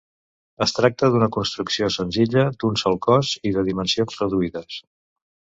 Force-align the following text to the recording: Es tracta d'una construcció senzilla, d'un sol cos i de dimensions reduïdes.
Es 0.65 0.71
tracta 0.77 1.09
d'una 1.15 1.27
construcció 1.35 1.89
senzilla, 1.97 2.47
d'un 2.65 2.81
sol 2.85 2.99
cos 3.09 3.35
i 3.51 3.53
de 3.59 3.67
dimensions 3.69 4.19
reduïdes. 4.25 4.81